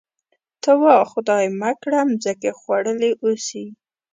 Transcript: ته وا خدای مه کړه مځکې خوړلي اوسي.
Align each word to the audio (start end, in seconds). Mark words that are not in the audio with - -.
ته 0.61 0.71
وا 0.81 0.97
خدای 1.11 1.45
مه 1.59 1.71
کړه 1.81 1.99
مځکې 2.09 2.51
خوړلي 2.59 3.11
اوسي. 3.23 3.65